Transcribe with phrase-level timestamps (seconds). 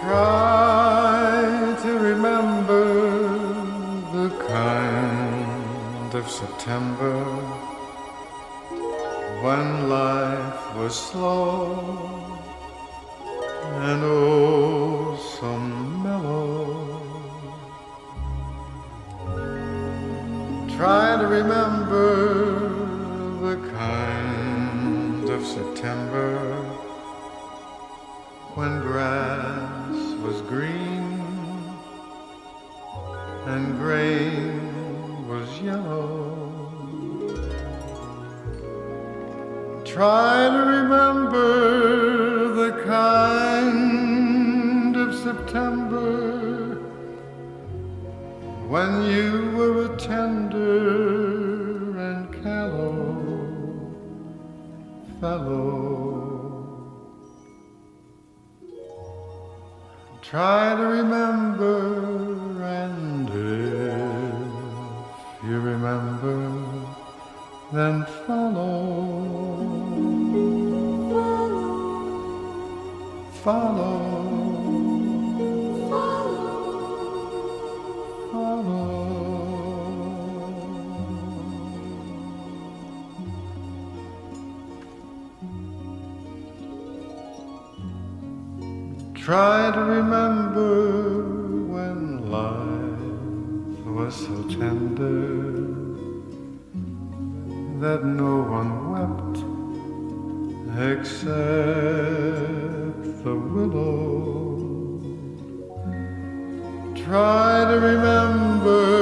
[0.00, 2.84] Try to remember
[4.12, 7.24] the kind of September
[9.42, 12.38] when life was slow
[13.88, 17.02] and oh so mellow.
[20.76, 22.06] Try to remember
[23.40, 26.38] the kind of September
[28.54, 29.77] when grass
[30.28, 31.22] was green
[33.46, 36.36] and grain was yellow.
[39.86, 41.48] Try to remember
[42.60, 46.12] the kind of September
[48.72, 52.94] when you were a tender and callow
[55.22, 55.77] fellow.
[60.30, 66.50] Try to remember, and if you remember,
[67.72, 69.24] then follow.
[73.42, 73.97] Follow.
[89.28, 91.22] Try to remember
[91.74, 95.44] when life was so tender
[97.78, 99.36] that no one wept
[100.90, 101.28] except
[103.22, 104.56] the willow.
[107.04, 108.97] Try to remember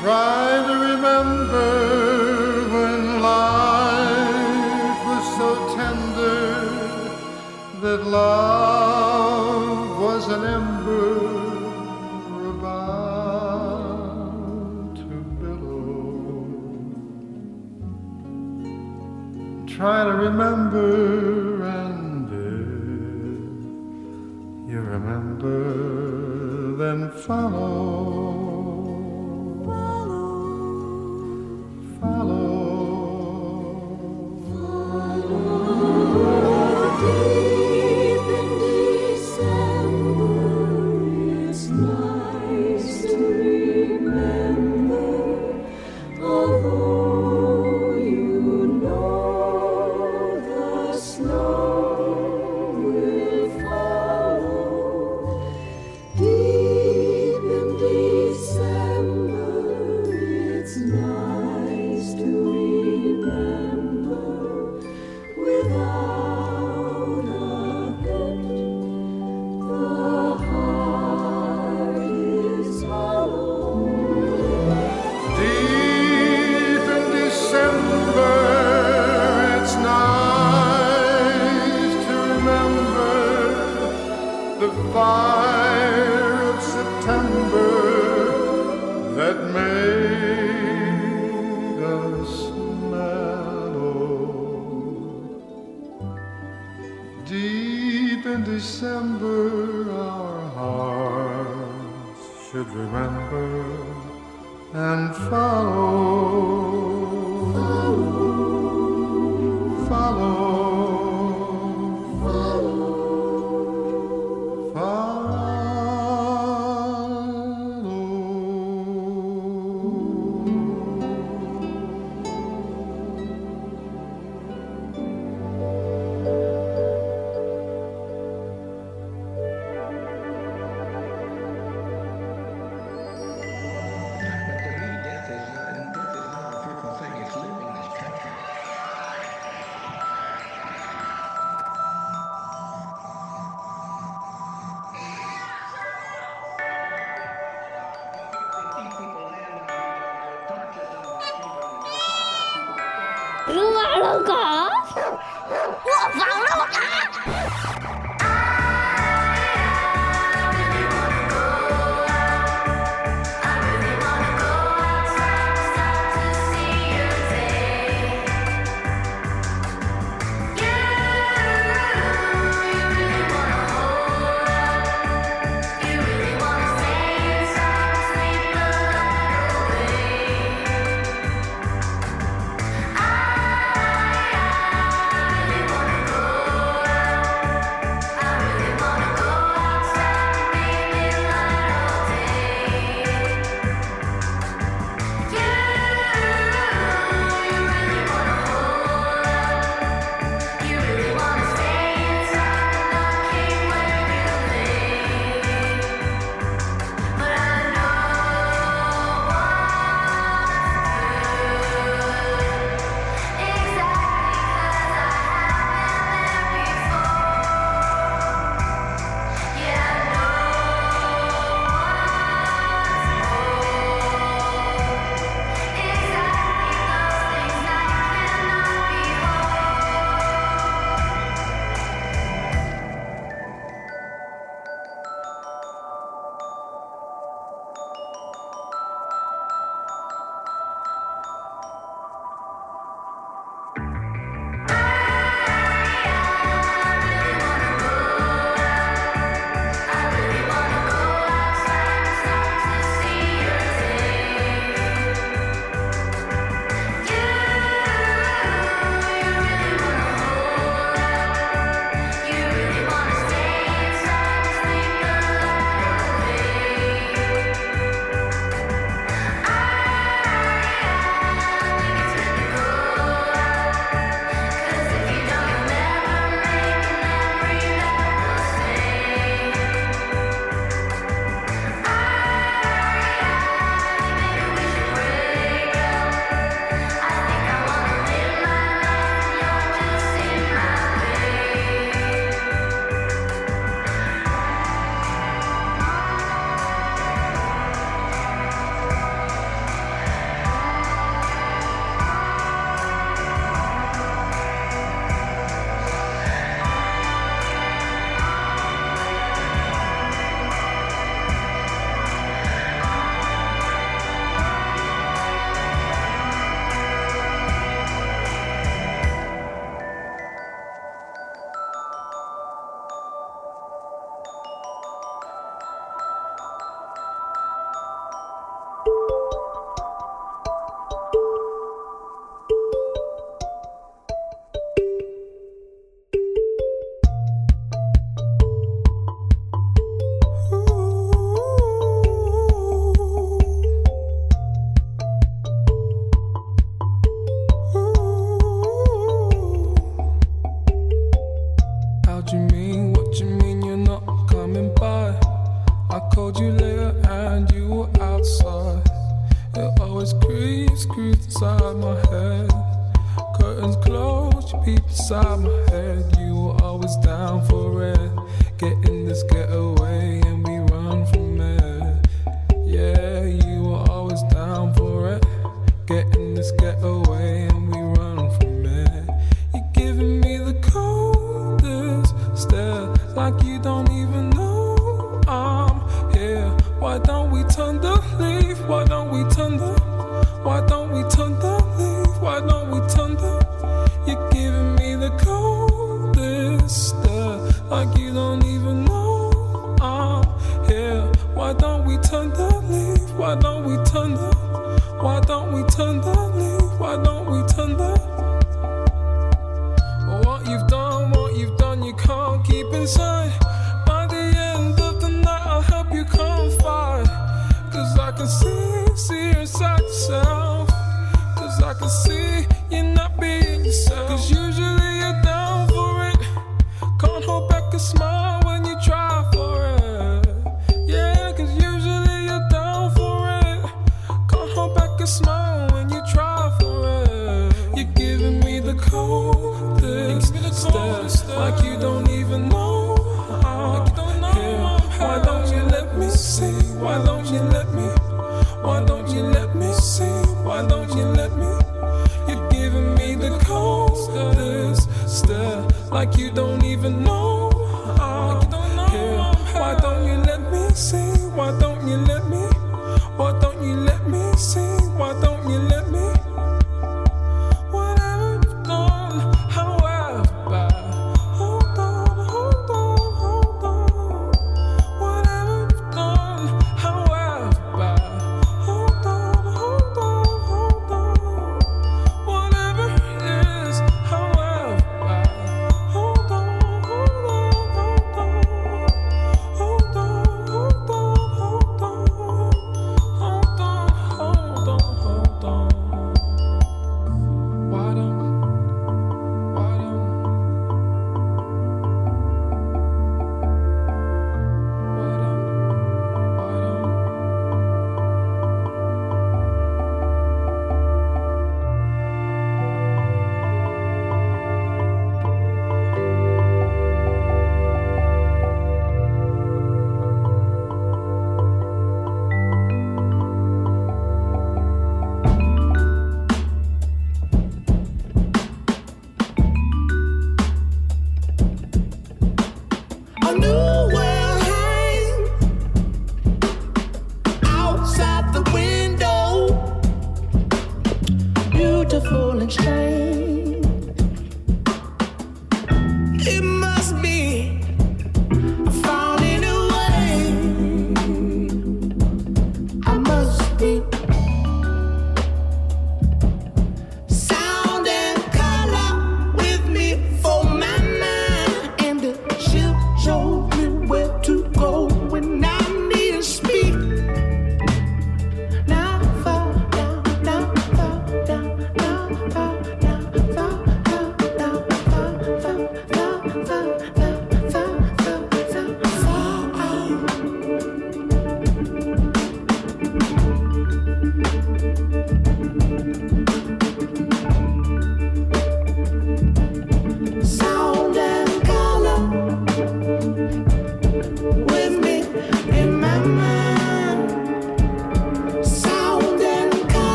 [0.00, 1.70] Try to remember
[2.74, 6.46] when life was so tender
[7.82, 11.16] that love was an ember
[12.54, 13.76] about
[15.00, 16.36] to billow.
[19.66, 21.17] Try to remember
[27.28, 27.97] follow.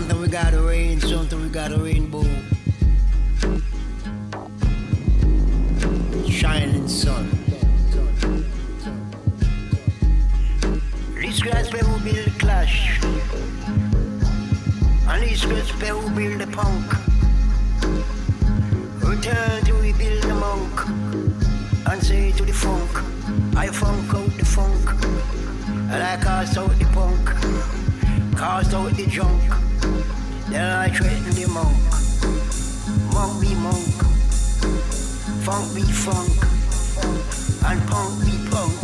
[0.00, 2.24] Sometimes we got a rain, sometimes we got a rainbow.
[6.26, 7.28] Shining sun.
[11.14, 12.98] This grass where build clash.
[15.06, 16.86] And this grass where build the punk.
[19.04, 20.88] Return to rebuild the monk.
[21.90, 22.90] And say to the funk,
[23.54, 25.04] I funk out the funk.
[25.92, 27.26] And I cast out the punk.
[28.38, 29.69] Cast out the junk.
[30.50, 31.78] Then I threaten the monk.
[33.14, 33.86] Monk be monk.
[35.46, 36.34] Funk be funk.
[37.66, 38.82] And punk be punk.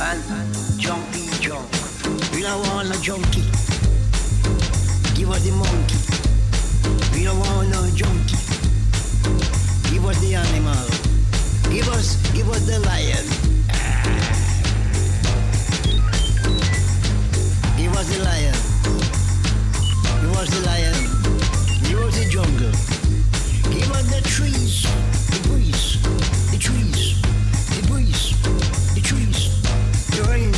[0.00, 0.22] And
[0.80, 1.68] junk be junk.
[2.32, 3.44] We don't want no junkie.
[5.14, 6.00] Give us the monkey.
[7.12, 8.40] We don't want no junkie.
[9.92, 10.88] Give us the animal.
[11.70, 13.26] Give us, give us the lion.
[17.76, 18.71] Give us the lion.
[20.42, 20.92] Us the lion.
[21.84, 22.74] Give us the jungle.
[23.70, 24.82] Give us the trees,
[25.30, 26.02] the breeze,
[26.50, 27.22] the trees,
[27.70, 28.34] the breeze,
[28.92, 29.54] the trees,
[30.10, 30.50] the rain,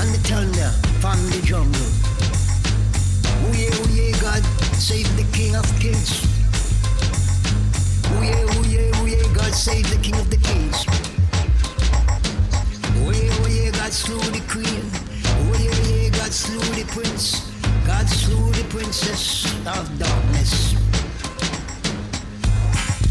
[0.00, 1.86] and the thunder from the jungle.
[3.46, 4.42] Oh yeah, oh yeah, God,
[4.74, 6.26] save the King of Kings.
[8.10, 10.84] Oh yeah, oh yeah, oh yeah, God, save the King of the Kings.
[12.98, 14.82] Oh yeah, oh yeah, God slew the queen.
[15.24, 17.41] Oh yeah, oh yeah, God slew the prince.
[18.72, 20.72] Princess of darkness.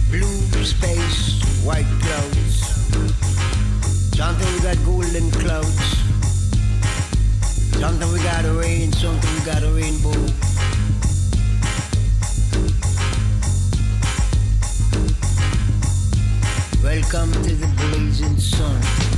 [0.10, 2.66] Blue space, white clouds.
[4.18, 5.98] Something we got golden clouds.
[7.80, 10.10] Something we got a rain, something we got a rainbow.
[16.82, 19.11] Welcome to the blazing sun.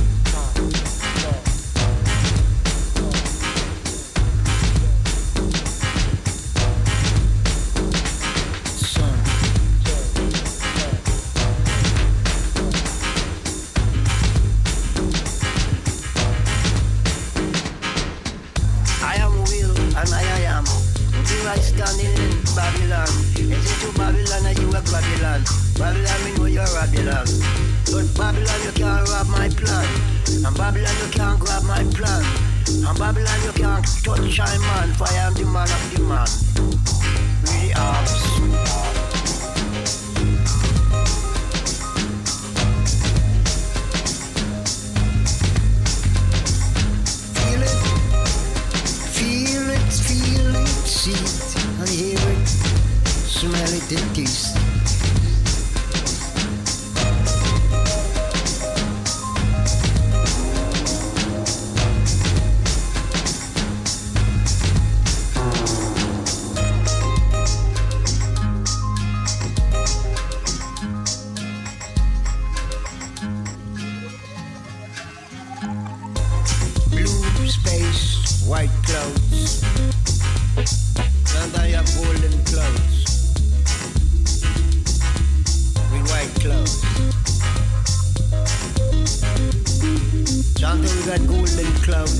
[91.06, 92.12] Got golden clouds.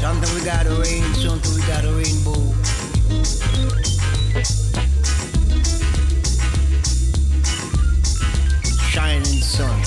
[0.00, 2.52] Something we got a rain, something we got a rainbow.
[8.90, 9.78] Shining sun.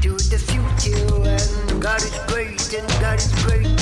[0.00, 3.75] to the future and God is great and God is great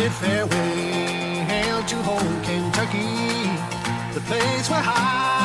[0.00, 3.04] Bid farewell to you home, Kentucky,
[4.14, 5.39] the place where I.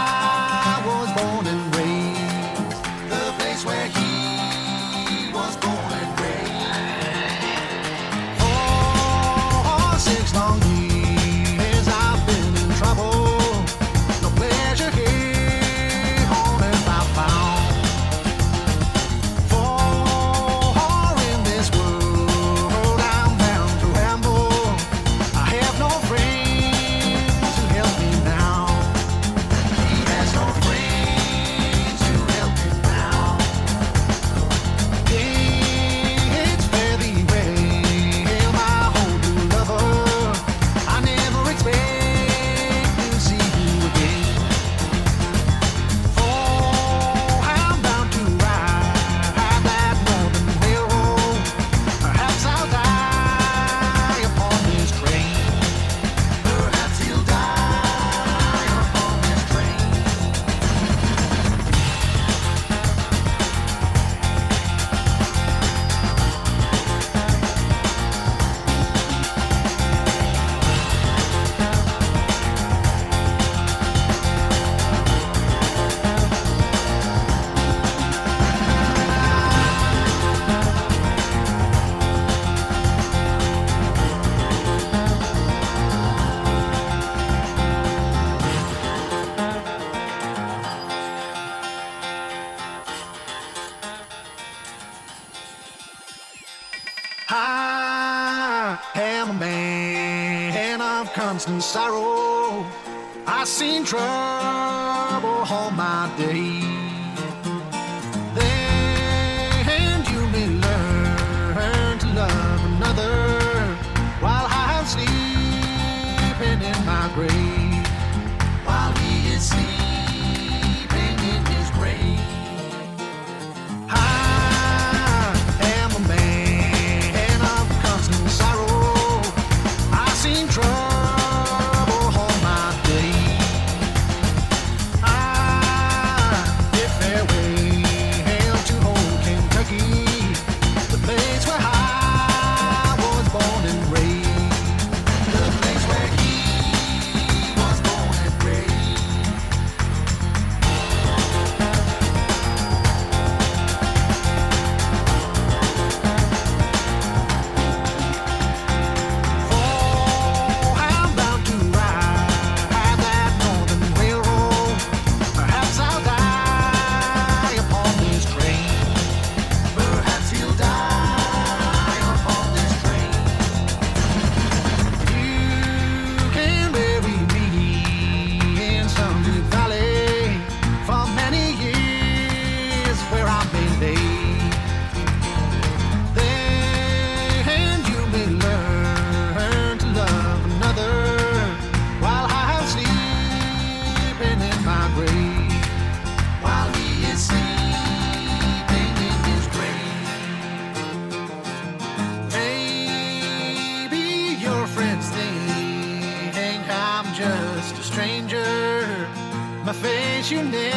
[210.31, 210.74] you never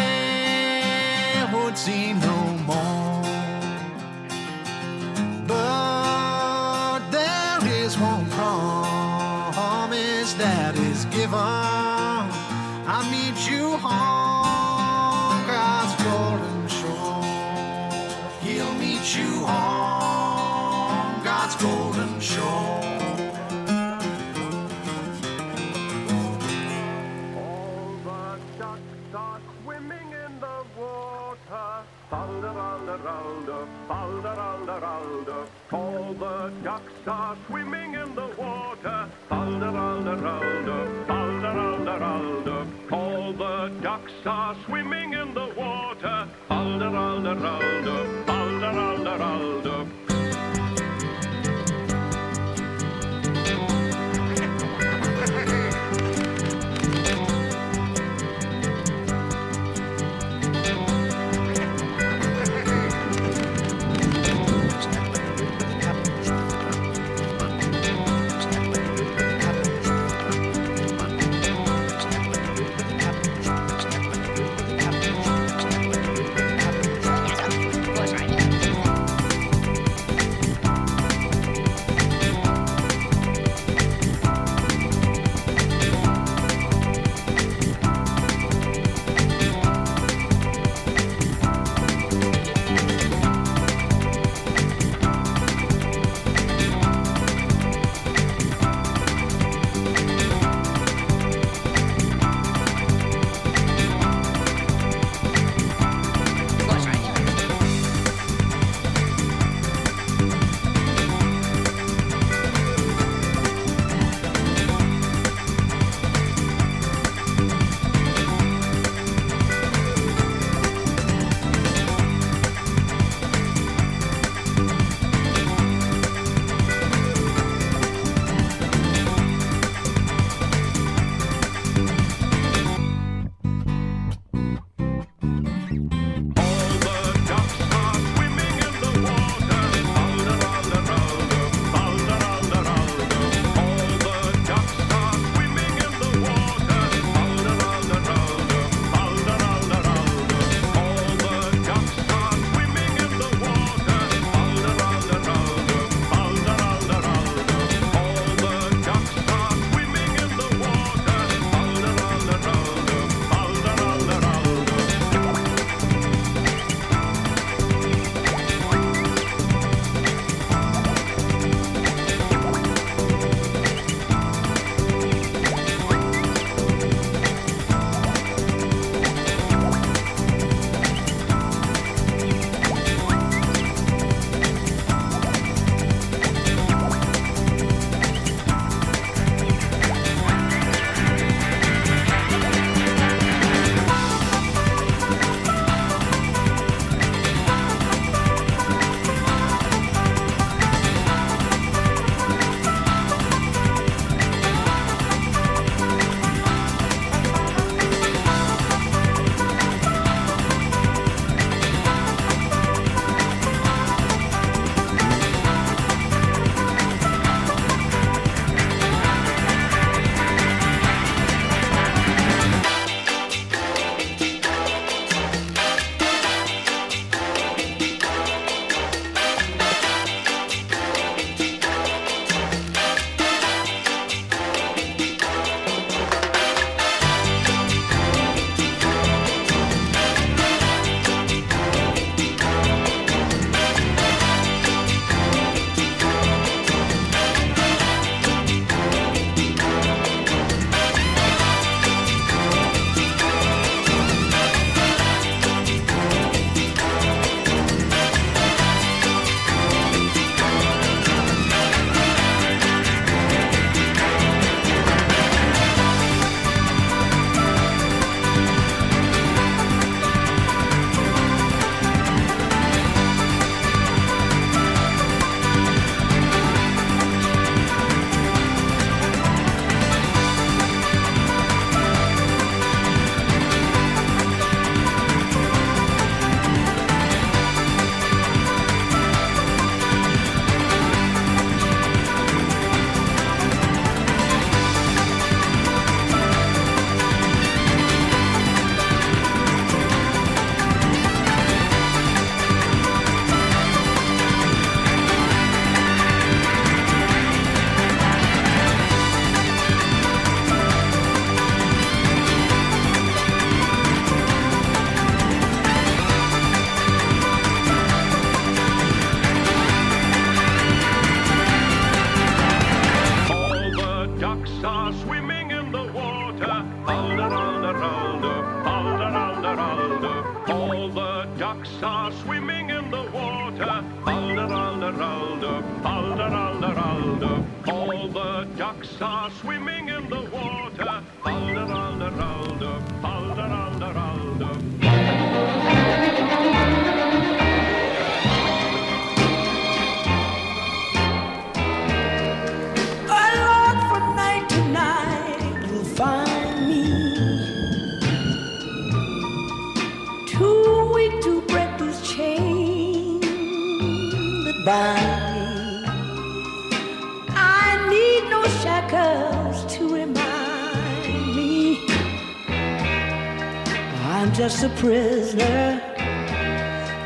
[374.79, 375.81] prisoner.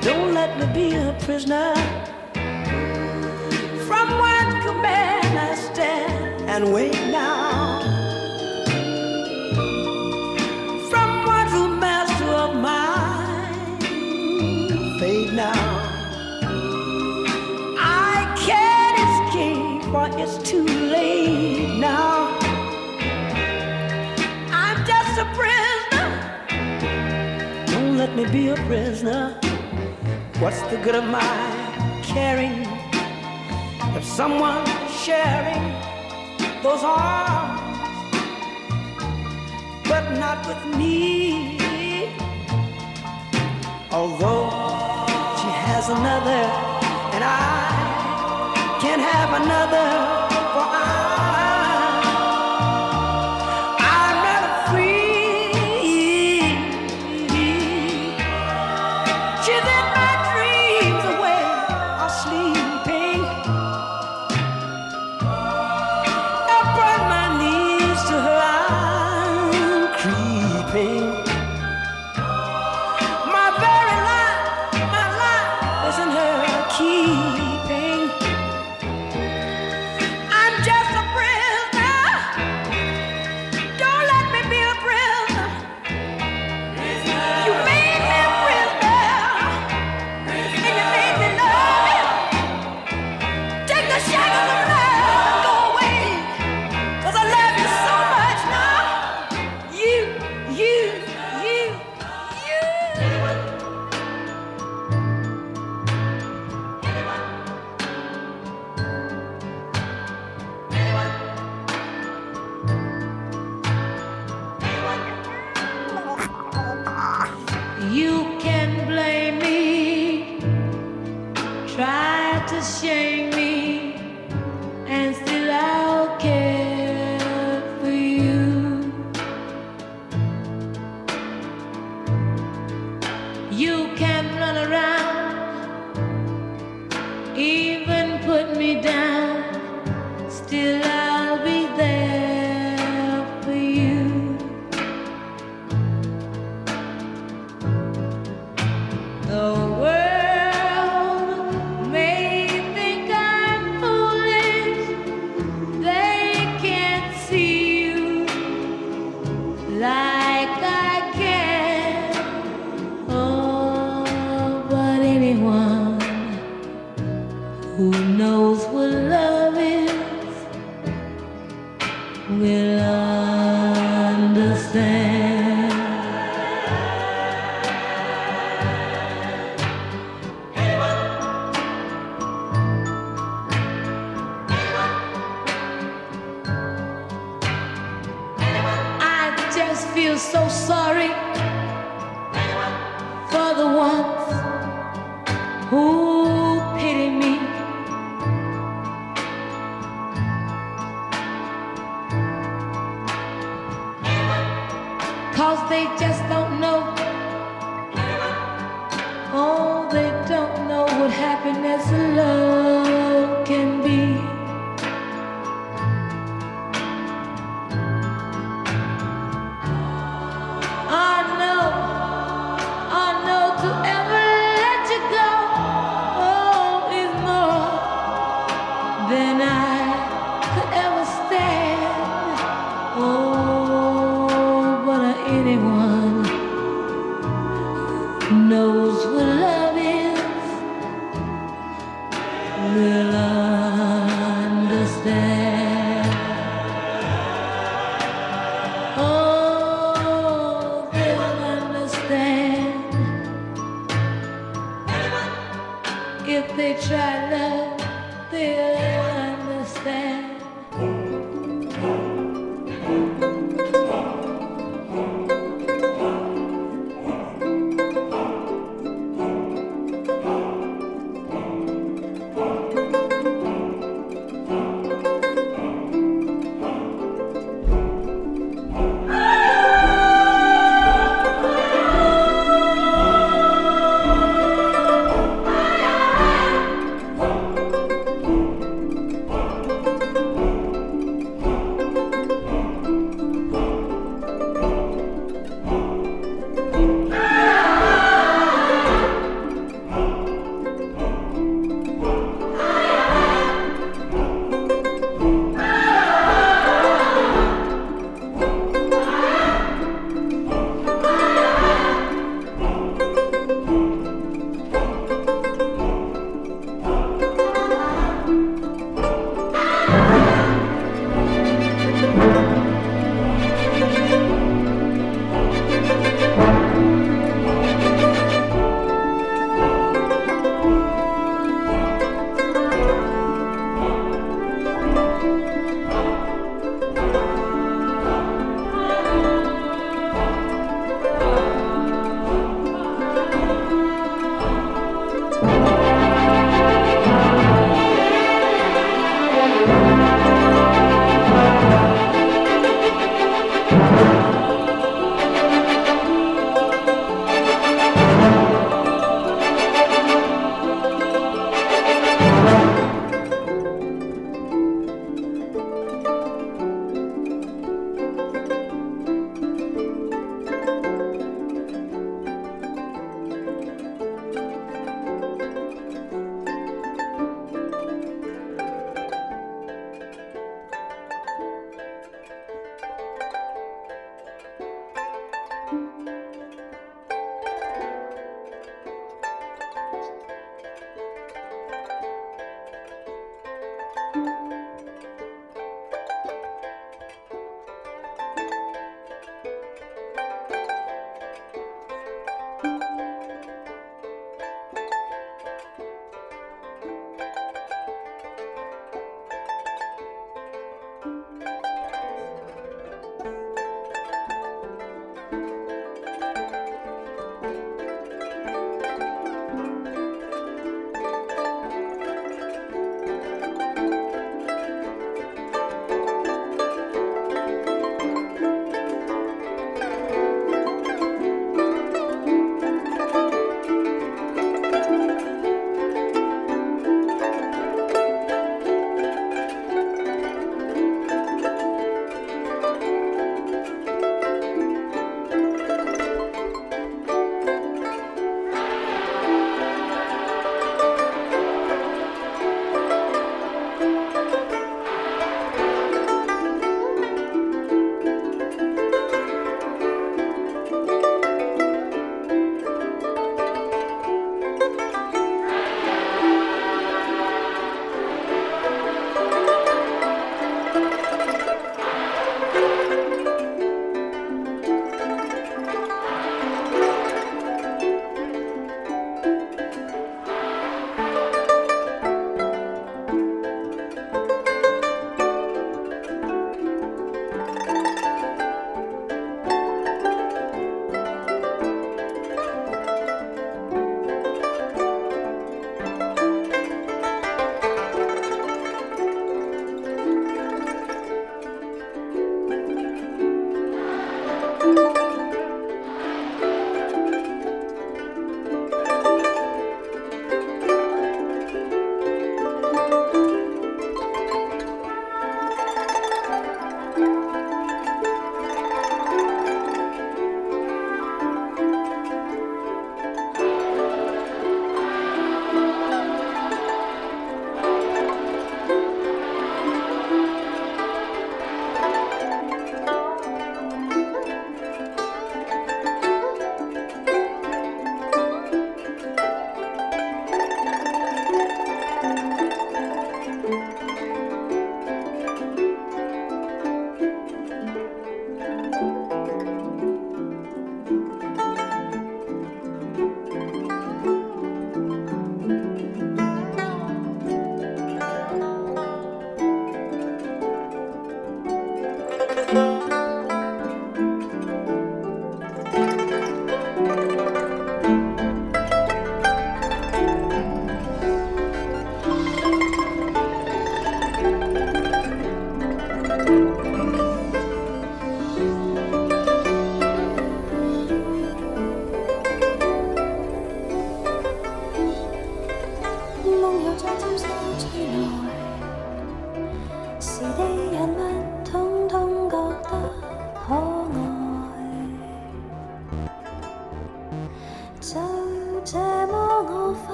[0.00, 1.74] Don't let me be a prisoner.
[3.88, 7.80] From one command I stand and wait now.
[10.90, 13.80] From one true master of mine,
[15.00, 15.52] fade now.
[17.78, 22.15] I can't escape, for it's too late now.
[28.06, 29.36] let me be a prisoner.
[30.38, 32.64] What's the good of my caring
[33.96, 34.64] if someone
[35.04, 35.64] sharing
[36.62, 37.60] those arms,
[39.88, 42.08] but not with me?
[43.90, 44.50] Although
[45.38, 46.42] she has another,
[47.14, 50.25] and I can't have another.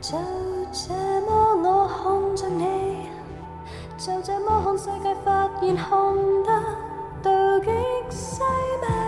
[0.00, 0.16] 就
[0.72, 3.08] 这么我看着你
[3.96, 6.62] 就这么看世界发现看得
[7.22, 7.70] 到极
[8.10, 8.42] 细
[8.82, 9.05] 微。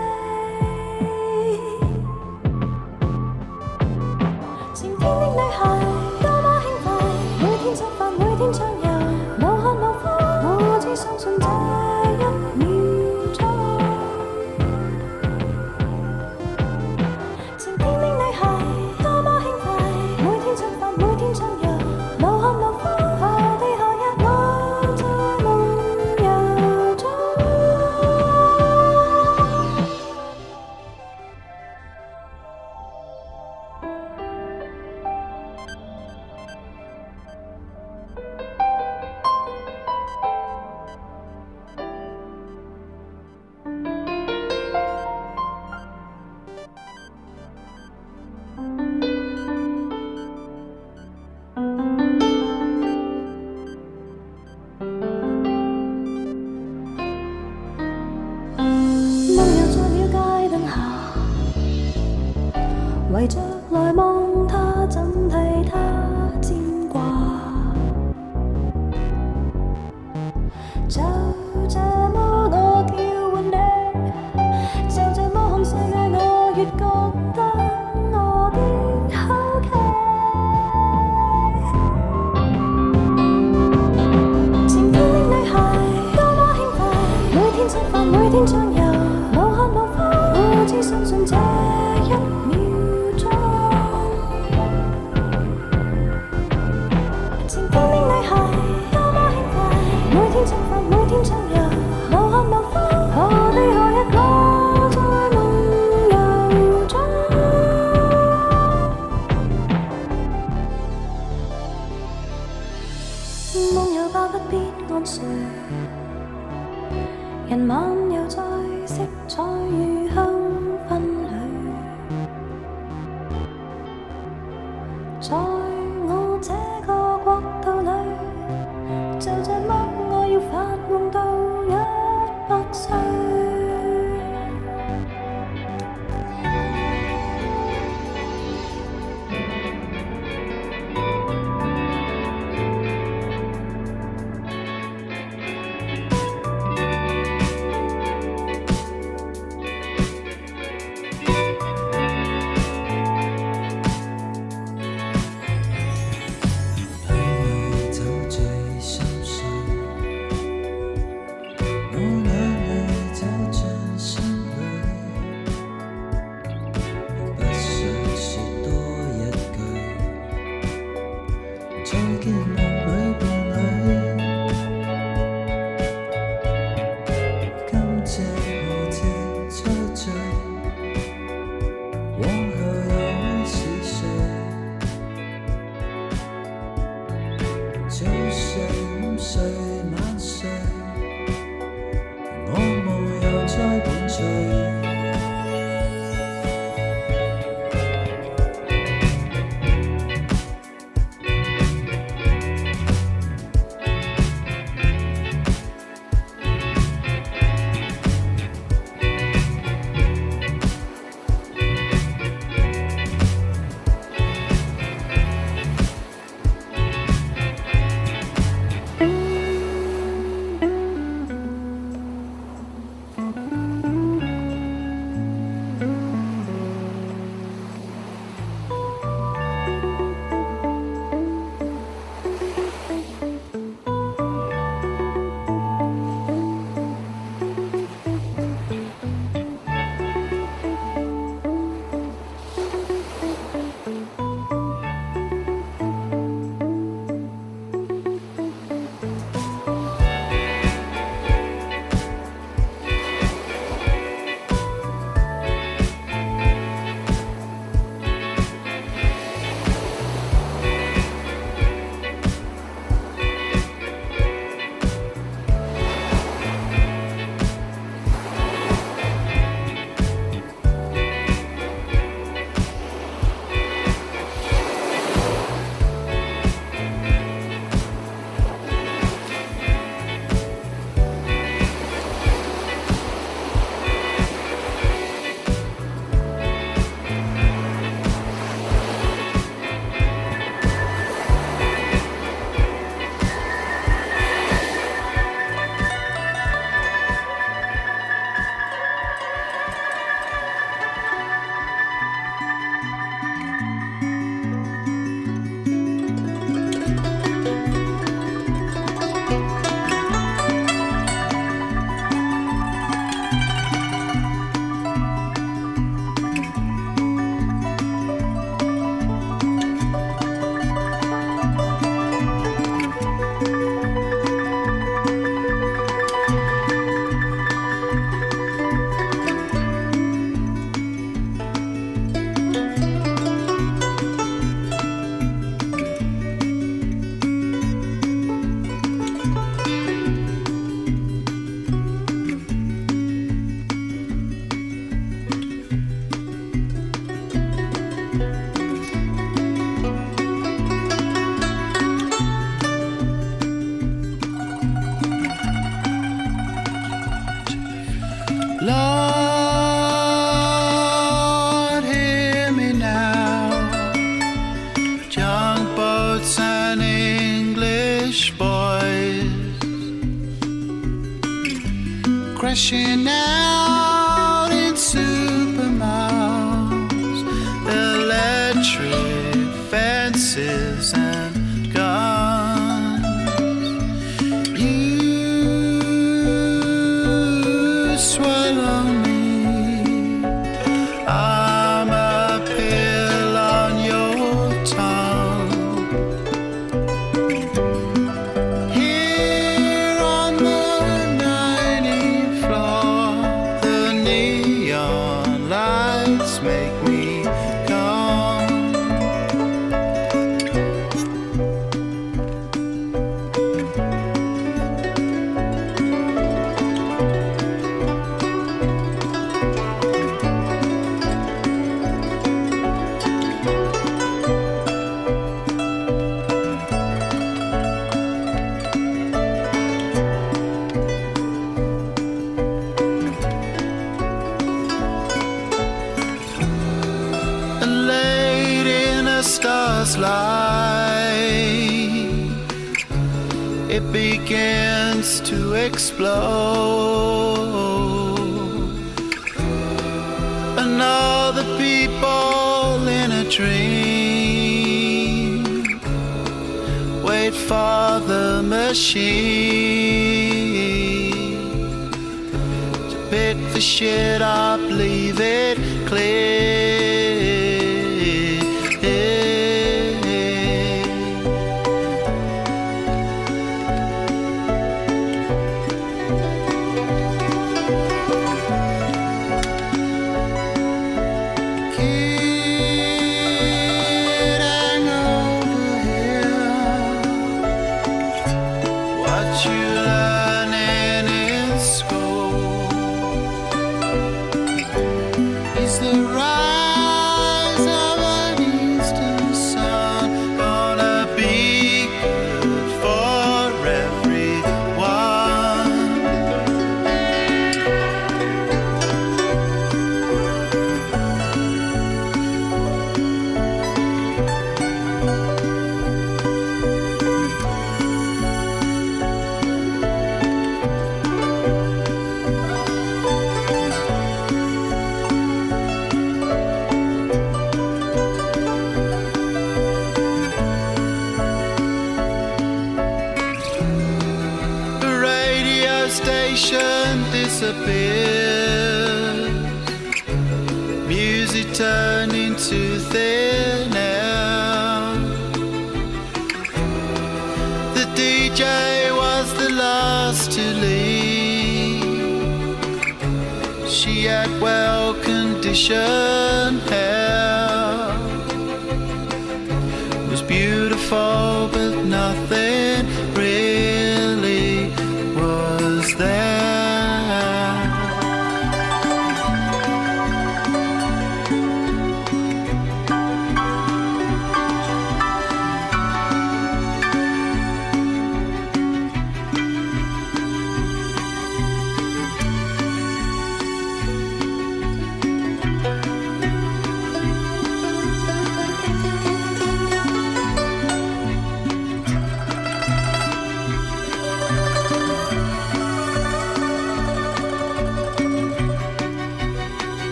[193.59, 194.58] 再伴随。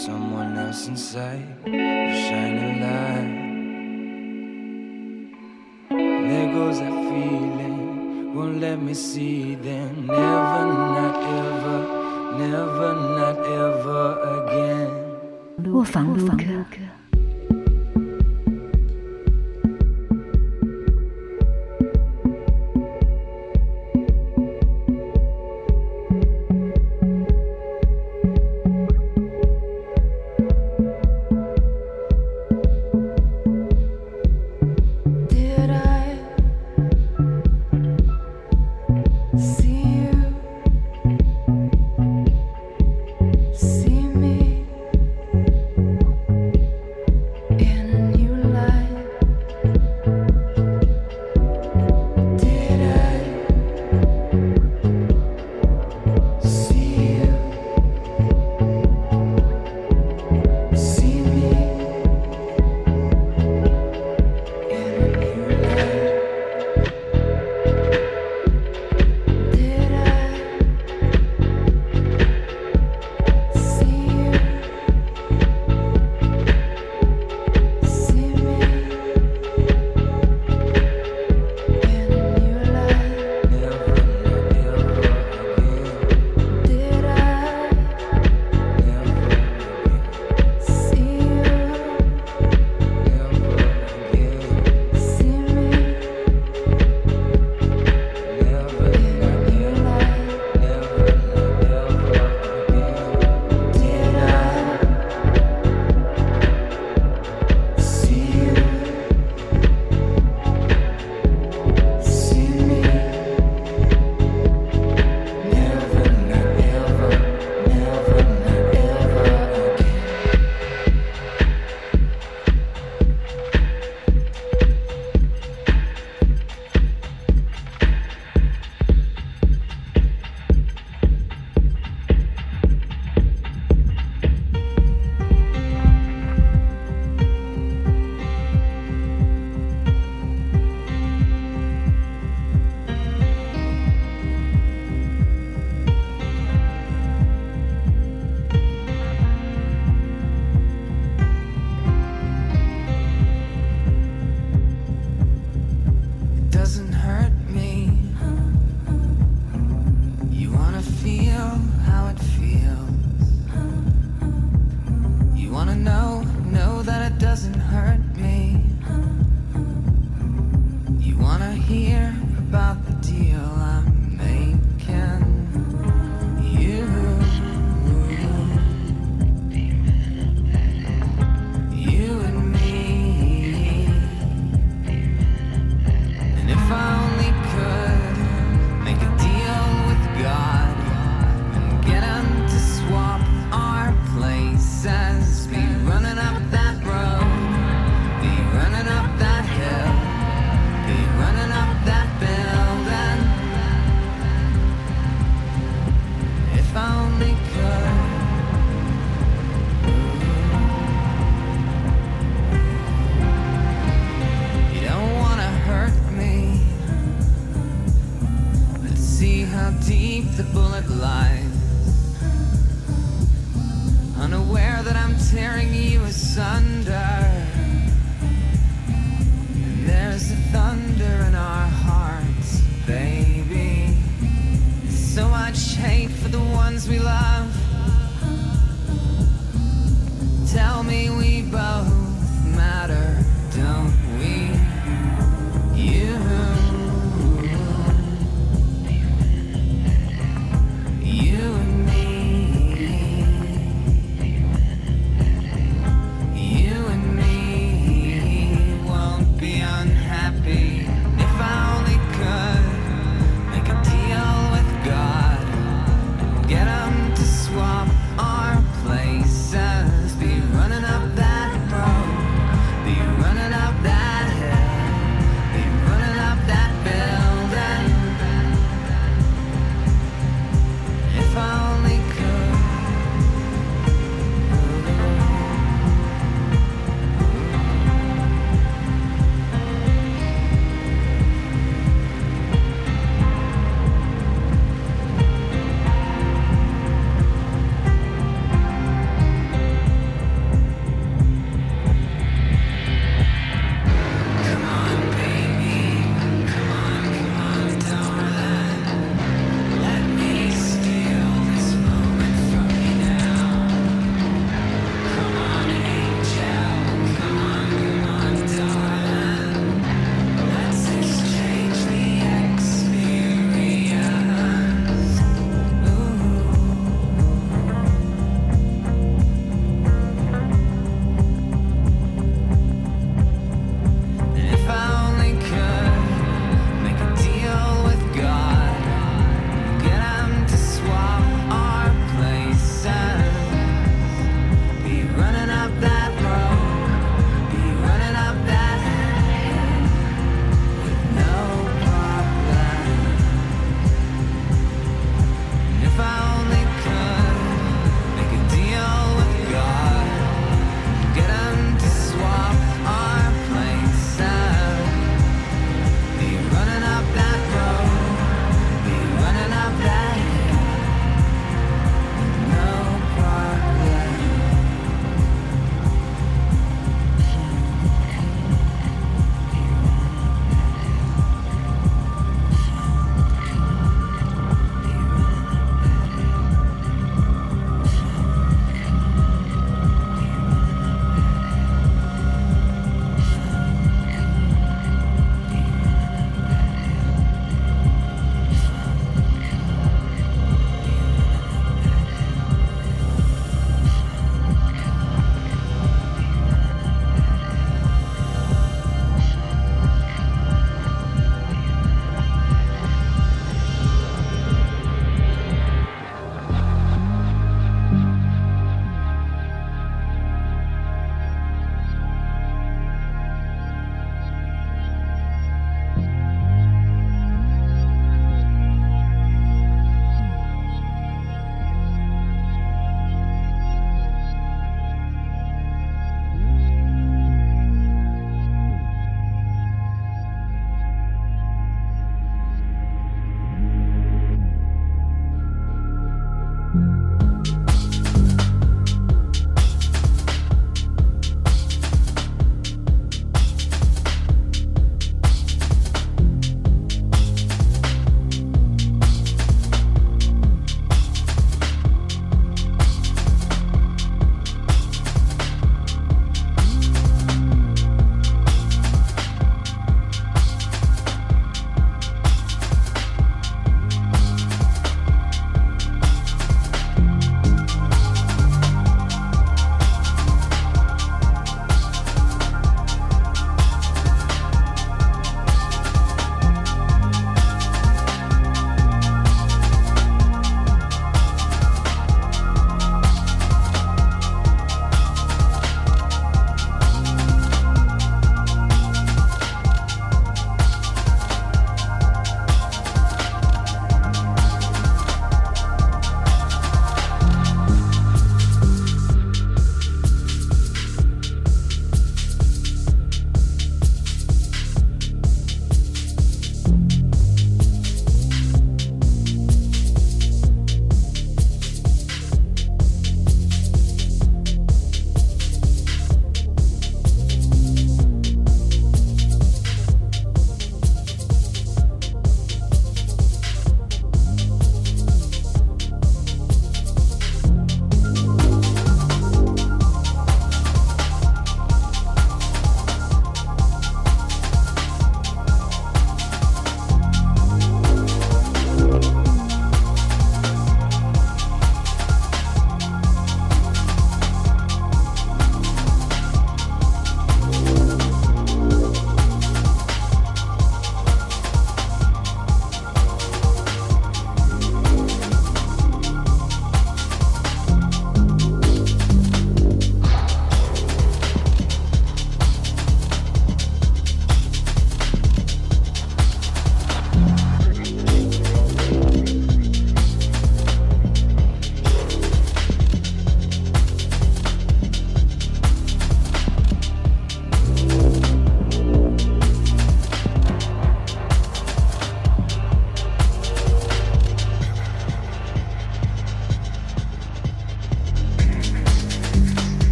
[0.00, 1.44] someone else inside.
[1.66, 3.32] You shine a light.
[6.28, 8.34] There goes that feeling.
[8.34, 10.06] Won't let me see them.
[10.06, 10.62] Never,
[10.96, 11.78] not ever.
[12.38, 14.04] Never, not ever
[14.38, 14.90] again.
[15.70, 16.79] 卧房卢克。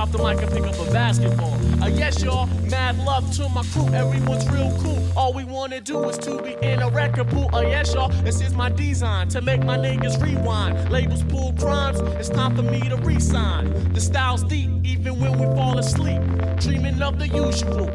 [0.00, 1.52] Drop the mic and pick up a basketball.
[1.82, 4.98] Uh, yes, y'all, mad love to my crew, everyone's real cool.
[5.14, 7.54] All we wanna do is to be in a record pool.
[7.54, 10.90] Uh, yes, y'all, this is my design to make my niggas rewind.
[10.90, 13.92] Labels pull crimes, it's time for me to resign.
[13.92, 16.22] The style's deep, even when we fall asleep.
[16.60, 17.90] Dreaming of the usual,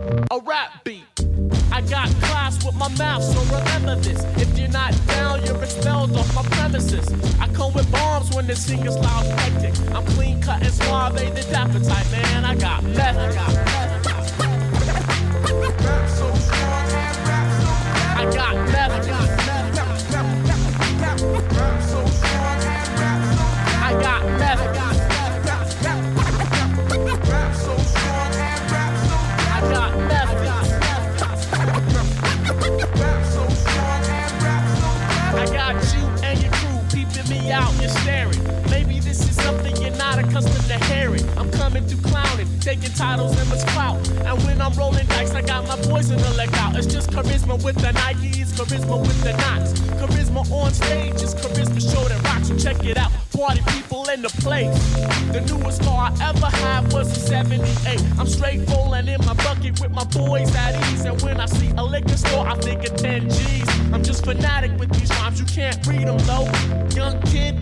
[59.87, 61.05] with my boys at ease.
[61.05, 63.69] And when I see a liquor store, I think of 10 G's.
[63.93, 66.49] I'm just fanatic with these rhymes, you can't read them though.
[66.95, 67.55] Young kid,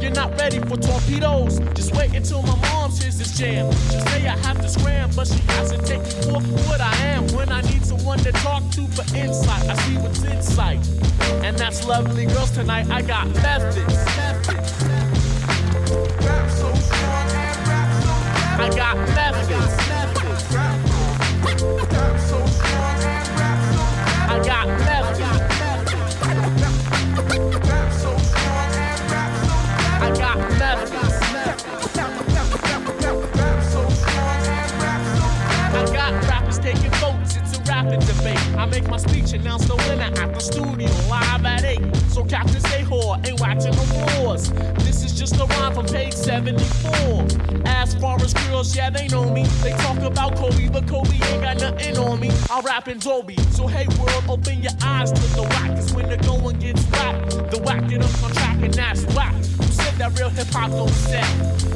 [0.00, 1.58] you're not ready for torpedoes.
[1.74, 3.72] Just wait until my mom hears this jam.
[3.72, 6.94] She say I have to scram, but she has to take me for what I
[7.14, 7.26] am.
[7.28, 10.86] When I need someone to talk to for insight, I see what's in sight.
[11.44, 12.88] And that's lovely girls tonight.
[12.90, 13.94] I got methods.
[18.58, 19.85] I got methods.
[38.80, 41.96] Make my speech, announce the winner at the studio live at 8.
[42.10, 44.50] So Captain Stay Whore ain't watching the floors.
[44.84, 47.62] This is just a rhyme from page 74.
[47.64, 49.44] As far as girls, yeah, they know me.
[49.62, 52.30] They talk about Kobe, but Kobe ain't got nothing on me.
[52.50, 53.36] I rap in Dolby.
[53.52, 55.70] So hey world, open your eyes to the whack.
[55.76, 59.34] Cause when the going gets whack, the whack get up on track and that's whack.
[59.98, 61.24] That real hip hop don't set.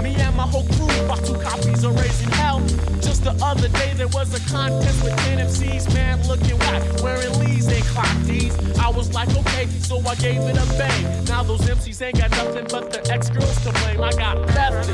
[0.02, 2.60] Me and my whole crew bought two copies of Raising Hell.
[3.00, 7.32] Just the other day there was a contest with 10 MCs, man looking whack, wearing
[7.40, 8.54] Lee's and clock D's.
[8.78, 11.24] I was like, okay, so I gave it a bang.
[11.24, 14.02] Now those MCs ain't got nothing but the ex girls to blame.
[14.02, 14.90] I got methods.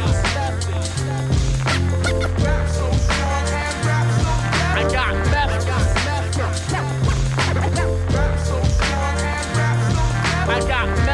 [4.72, 5.66] I got methods.
[5.66, 5.80] I
[10.60, 10.96] got methods.
[10.98, 11.05] I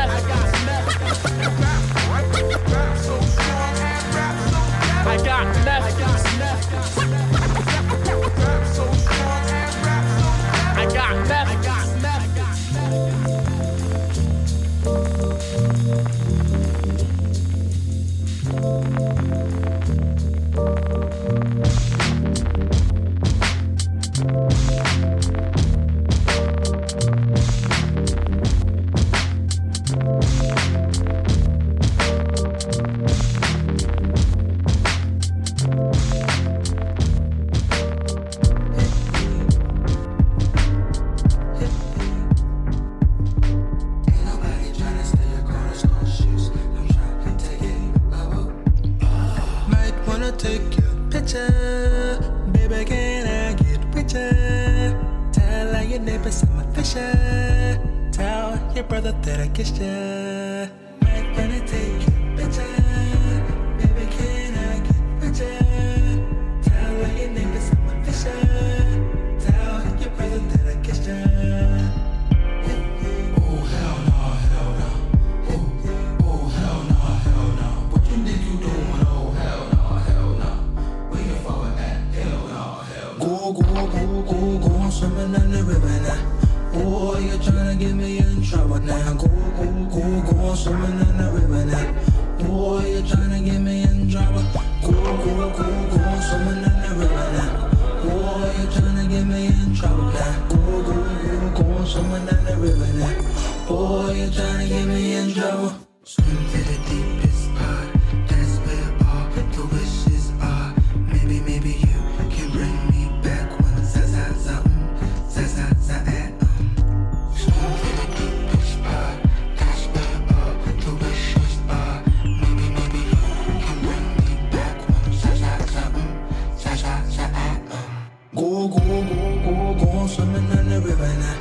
[128.35, 130.07] go go, go, go, go.
[130.07, 131.39] Swimming in the river now.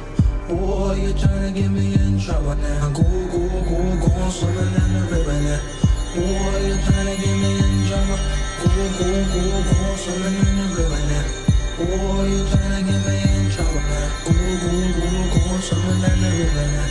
[0.50, 2.90] Oh, you're trying to get me in trouble now.
[2.90, 3.21] Go,
[4.32, 4.94] go, swimming in
[7.18, 8.20] get me in trouble.
[8.62, 11.26] Go, go, go, go, swimming in the river now.
[11.80, 12.24] Oh,
[12.78, 13.82] to get me in trouble.
[14.26, 14.32] Go,
[14.62, 16.88] go, go, go, swimming in the river now.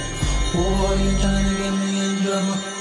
[0.55, 2.80] Oh, you're trying to get me in trouble.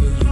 [0.00, 0.25] lover.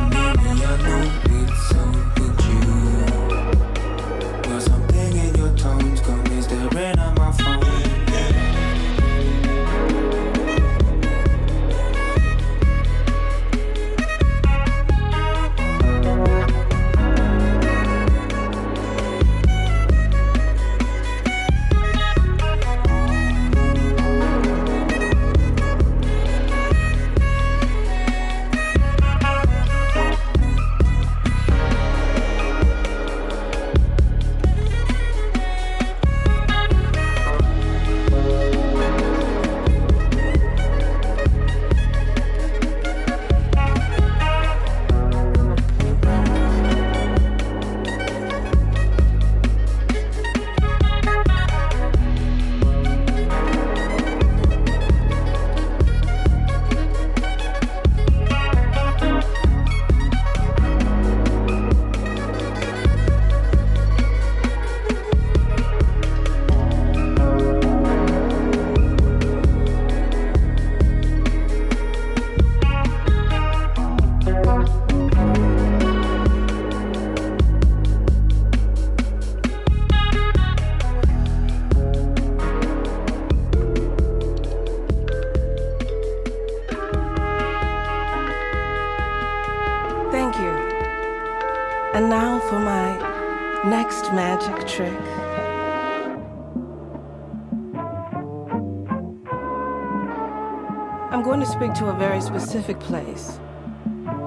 [102.55, 103.41] specific place.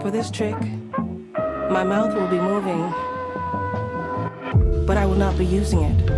[0.01, 0.59] For this trick,
[1.71, 2.81] my mouth will be moving,
[4.85, 6.16] but I will not be using it.